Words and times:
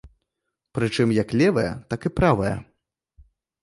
Прычым 0.77 1.07
як 1.21 1.37
левая, 1.43 1.69
так 1.95 2.01
і 2.13 2.17
правая. 2.23 2.55